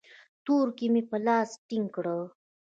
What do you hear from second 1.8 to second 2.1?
کړ.